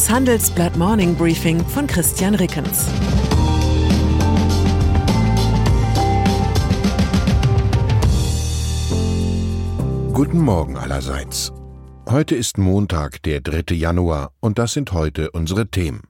[0.00, 2.86] Das Handelsblatt Morning Briefing von Christian Rickens.
[10.14, 11.52] Guten Morgen allerseits.
[12.08, 13.74] Heute ist Montag, der 3.
[13.74, 16.04] Januar, und das sind heute unsere Themen.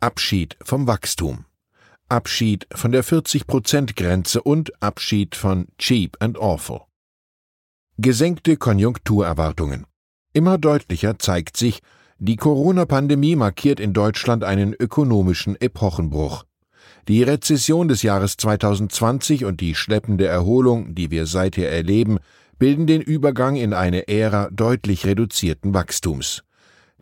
[0.00, 1.46] Abschied vom Wachstum.
[2.10, 6.82] Abschied von der 40%-Grenze und Abschied von Cheap and Awful.
[7.96, 9.86] Gesenkte Konjunkturerwartungen.
[10.34, 11.80] Immer deutlicher zeigt sich,
[12.22, 16.44] die Corona-Pandemie markiert in Deutschland einen ökonomischen Epochenbruch.
[17.08, 22.18] Die Rezession des Jahres 2020 und die schleppende Erholung, die wir seither erleben,
[22.58, 26.42] bilden den Übergang in eine Ära deutlich reduzierten Wachstums.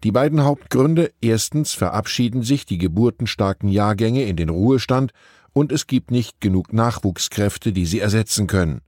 [0.04, 5.10] Die beiden Hauptgründe erstens verabschieden sich die geburtenstarken Jahrgänge in den Ruhestand
[5.52, 8.82] und es gibt nicht genug Nachwuchskräfte, die sie ersetzen können.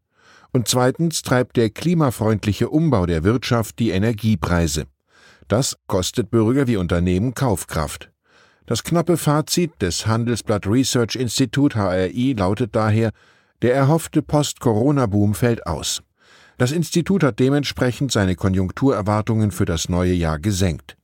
[0.53, 4.87] Und zweitens treibt der klimafreundliche Umbau der Wirtschaft die Energiepreise.
[5.51, 8.13] Das kostet Bürger wie Unternehmen Kaufkraft.
[8.67, 13.11] Das knappe Fazit des Handelsblatt Research Institute HRI lautet daher,
[13.61, 16.05] der erhoffte Post-Corona-Boom fällt aus.
[16.57, 20.97] Das Institut hat dementsprechend seine Konjunkturerwartungen für das neue Jahr gesenkt.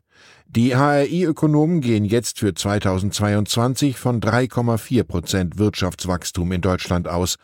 [0.47, 7.35] Die HRI-Ökonomen gehen jetzt für 2022 von 3,4 Prozent Wirtschaftswachstum in Deutschland aus,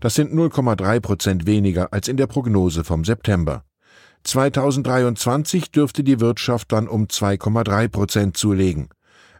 [0.00, 3.62] das sind 0,3 Prozent weniger als in der Prognose vom September.
[4.26, 8.88] 2023 dürfte die Wirtschaft dann um 2,3 Prozent zulegen.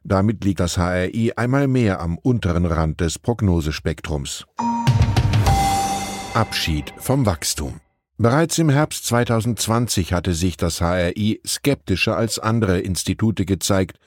[0.04, 4.46] Damit liegt das HRI einmal mehr am unteren Rand des Prognosespektrums.
[6.34, 7.80] Abschied vom Wachstum.
[8.18, 13.98] Bereits im Herbst 2020 hatte sich das HRI skeptischer als andere Institute gezeigt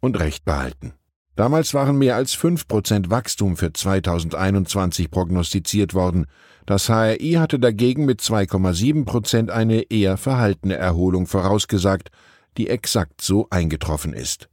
[0.00, 0.94] und recht behalten.
[1.36, 6.26] Damals waren mehr als 5% Wachstum für 2021 prognostiziert worden.
[6.66, 12.10] Das HRI hatte dagegen mit 2,7% eine eher verhaltene Erholung vorausgesagt,
[12.56, 14.48] die exakt so eingetroffen ist.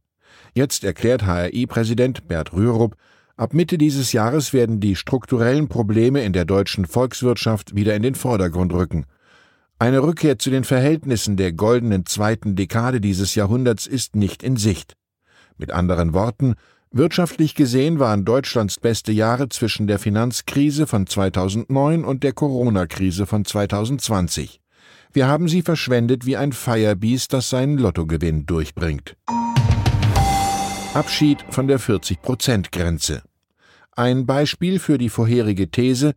[0.54, 2.96] Jetzt erklärt HRI-Präsident Bert Rürup,
[3.38, 8.16] ab Mitte dieses Jahres werden die strukturellen Probleme in der deutschen Volkswirtschaft wieder in den
[8.16, 9.06] Vordergrund rücken.
[9.78, 14.96] Eine Rückkehr zu den Verhältnissen der goldenen zweiten Dekade dieses Jahrhunderts ist nicht in Sicht.
[15.58, 16.56] Mit anderen Worten,
[16.92, 23.46] wirtschaftlich gesehen waren Deutschlands beste Jahre zwischen der Finanzkrise von 2009 und der Corona-Krise von
[23.46, 24.60] 2020.
[25.12, 29.16] Wir haben sie verschwendet wie ein Firebeast, das seinen Lottogewinn durchbringt.
[30.94, 33.24] Abschied von der 40-Prozent-Grenze.
[33.96, 36.14] Ein Beispiel für die vorherige These,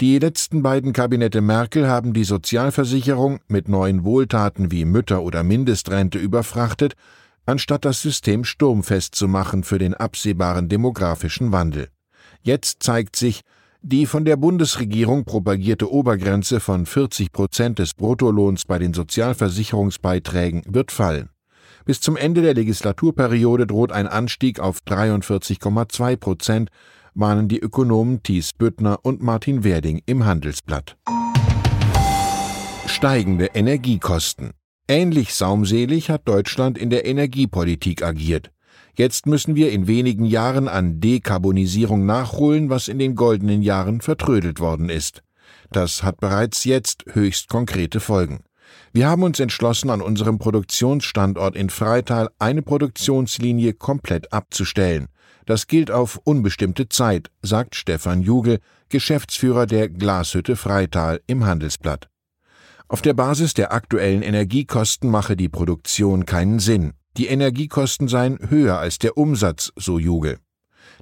[0.00, 6.18] die letzten beiden Kabinette Merkel haben die Sozialversicherung mit neuen Wohltaten wie Mütter- oder Mindestrente
[6.18, 6.94] überfrachtet
[7.46, 11.88] anstatt das System sturmfest zu machen für den absehbaren demografischen Wandel.
[12.42, 13.42] Jetzt zeigt sich,
[13.82, 20.92] die von der Bundesregierung propagierte Obergrenze von 40 Prozent des Bruttolohns bei den Sozialversicherungsbeiträgen wird
[20.92, 21.30] fallen.
[21.84, 26.70] Bis zum Ende der Legislaturperiode droht ein Anstieg auf 43,2 Prozent,
[27.14, 30.96] mahnen die Ökonomen Thies Büttner und Martin Werding im Handelsblatt.
[32.86, 34.52] Steigende Energiekosten.
[34.92, 38.50] Ähnlich saumselig hat Deutschland in der Energiepolitik agiert.
[38.94, 44.60] Jetzt müssen wir in wenigen Jahren an Dekarbonisierung nachholen, was in den goldenen Jahren vertrödelt
[44.60, 45.22] worden ist.
[45.70, 48.40] Das hat bereits jetzt höchst konkrete Folgen.
[48.92, 55.06] Wir haben uns entschlossen, an unserem Produktionsstandort in Freital eine Produktionslinie komplett abzustellen.
[55.46, 58.58] Das gilt auf unbestimmte Zeit, sagt Stefan Jugel,
[58.90, 62.11] Geschäftsführer der Glashütte Freital im Handelsblatt.
[62.92, 66.92] Auf der Basis der aktuellen Energiekosten mache die Produktion keinen Sinn.
[67.16, 70.36] Die Energiekosten seien höher als der Umsatz, so Juge.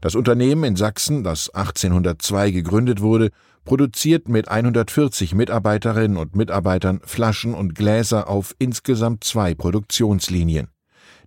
[0.01, 3.31] Das Unternehmen in Sachsen, das 1802 gegründet wurde,
[3.65, 10.69] produziert mit 140 Mitarbeiterinnen und Mitarbeitern Flaschen und Gläser auf insgesamt zwei Produktionslinien.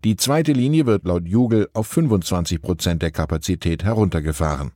[0.06, 4.72] Die zweite Linie wird laut Jugel auf 25 Prozent der Kapazität heruntergefahren.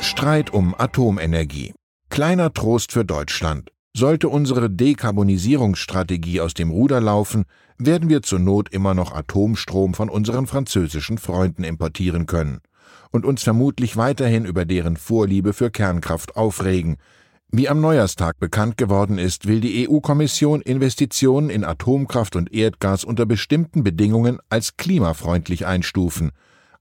[0.00, 1.74] Streit um Atomenergie.
[2.08, 3.70] Kleiner Trost für Deutschland.
[3.96, 7.44] Sollte unsere Dekarbonisierungsstrategie aus dem Ruder laufen,
[7.76, 12.60] werden wir zur Not immer noch Atomstrom von unseren französischen Freunden importieren können
[13.10, 16.96] und uns vermutlich weiterhin über deren Vorliebe für Kernkraft aufregen.
[17.50, 23.26] Wie am Neujahrstag bekannt geworden ist, will die EU-Kommission Investitionen in Atomkraft und Erdgas unter
[23.26, 26.30] bestimmten Bedingungen als klimafreundlich einstufen.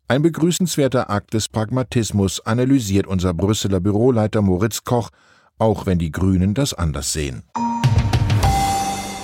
[0.07, 5.09] Ein begrüßenswerter Akt des Pragmatismus analysiert unser Brüsseler Büroleiter Moritz Koch
[5.59, 7.43] auch wenn die Grünen das anders sehen.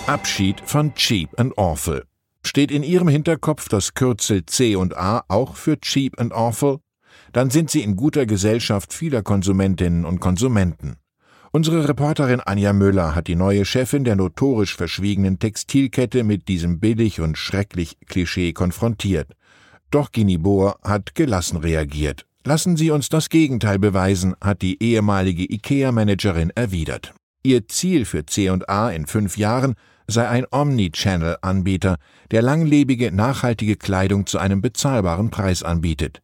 [0.08, 2.04] Abschied von Cheap and Awful.
[2.44, 6.78] Steht in Ihrem Hinterkopf das Kürzel C und A auch für Cheap and Awful?
[7.34, 10.98] Dann sind Sie in guter Gesellschaft vieler Konsumentinnen und Konsumenten.
[11.52, 17.22] Unsere Reporterin Anja Müller hat die neue Chefin der notorisch verschwiegenen Textilkette mit diesem billig
[17.22, 19.32] und schrecklich Klischee konfrontiert.
[19.90, 22.26] Doch Gini Bohr hat gelassen reagiert.
[22.48, 27.12] Lassen Sie uns das Gegenteil beweisen, hat die ehemalige IKEA-Managerin erwidert.
[27.42, 29.74] Ihr Ziel für C&A in fünf Jahren
[30.08, 31.96] sei ein Omnichannel-Anbieter,
[32.30, 36.22] der langlebige, nachhaltige Kleidung zu einem bezahlbaren Preis anbietet.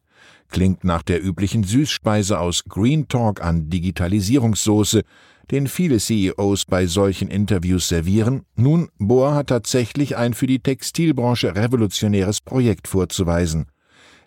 [0.48, 5.02] Klingt nach der üblichen Süßspeise aus Green Talk an Digitalisierungssoße,
[5.50, 8.42] den viele CEOs bei solchen Interviews servieren.
[8.54, 13.66] Nun, Bohr hat tatsächlich ein für die Textilbranche revolutionäres Projekt vorzuweisen.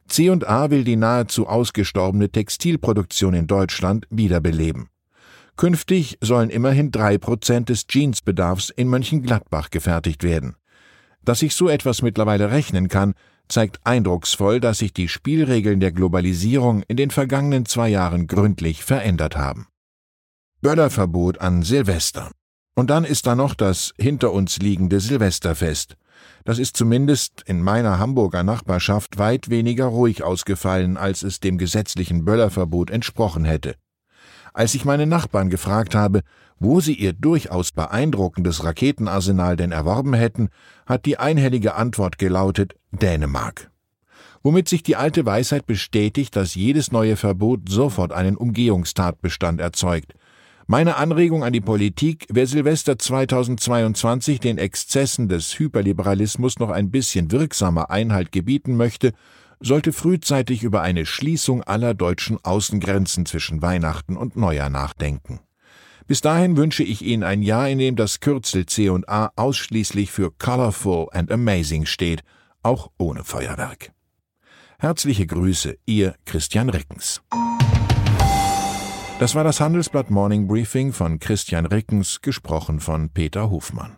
[0.08, 4.90] C&A will die nahezu ausgestorbene Textilproduktion in Deutschland wiederbeleben.
[5.58, 10.56] Künftig sollen immerhin drei Prozent des Jeansbedarfs in Mönchengladbach gefertigt werden.
[11.24, 13.14] Dass sich so etwas mittlerweile rechnen kann,
[13.48, 19.38] zeigt eindrucksvoll, dass sich die Spielregeln der Globalisierung in den vergangenen zwei Jahren gründlich verändert
[19.38, 19.68] haben.
[20.62, 22.32] Böllerverbot an Silvester.
[22.76, 25.96] Und dann ist da noch das hinter uns liegende Silvesterfest.
[26.44, 32.26] Das ist zumindest in meiner Hamburger Nachbarschaft weit weniger ruhig ausgefallen, als es dem gesetzlichen
[32.26, 33.76] Böllerverbot entsprochen hätte.
[34.54, 36.22] Als ich meine Nachbarn gefragt habe,
[36.60, 40.50] wo sie ihr durchaus beeindruckendes Raketenarsenal denn erworben hätten,
[40.86, 43.70] hat die einhellige Antwort gelautet Dänemark.
[44.44, 50.14] Womit sich die alte Weisheit bestätigt, dass jedes neue Verbot sofort einen Umgehungstatbestand erzeugt.
[50.68, 57.32] Meine Anregung an die Politik, wer Silvester 2022 den Exzessen des Hyperliberalismus noch ein bisschen
[57.32, 59.12] wirksamer Einhalt gebieten möchte,
[59.60, 65.40] sollte frühzeitig über eine Schließung aller deutschen Außengrenzen zwischen Weihnachten und Neujahr nachdenken.
[66.08, 71.10] Bis dahin wünsche ich Ihnen ein Jahr, in dem das Kürzel C&A ausschließlich für Colorful
[71.12, 72.24] and Amazing steht,
[72.64, 73.92] auch ohne Feuerwerk.
[74.80, 77.22] Herzliche Grüße, Ihr Christian Rickens.
[79.18, 83.96] Das war das Handelsblatt Morning Briefing von Christian Rickens, gesprochen von Peter Hofmann.